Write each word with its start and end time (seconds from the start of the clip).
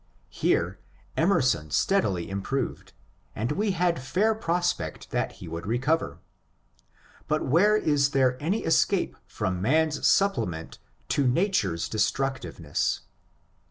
Here 0.31 0.79
Emerson 1.15 1.69
steadily 1.69 2.27
improved, 2.27 2.93
and 3.35 3.51
we 3.51 3.69
had 3.69 4.01
fair 4.01 4.33
prospect 4.33 5.11
that 5.11 5.33
he 5.33 5.47
would 5.47 5.67
recover. 5.67 6.17
But 7.27 7.45
where 7.45 7.77
is 7.77 8.09
there 8.09 8.35
any 8.41 8.63
escape 8.63 9.15
from 9.27 9.61
man's 9.61 10.07
supplement 10.07 10.79
to 11.09 11.27
nature's 11.27 11.87
destruc 11.87 12.37
tiveness 12.41 13.01